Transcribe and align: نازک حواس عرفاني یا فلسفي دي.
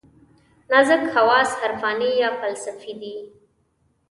نازک 0.69 1.03
حواس 1.15 1.51
عرفاني 1.63 2.11
یا 2.21 2.29
فلسفي 2.41 2.93
دي. 3.01 3.15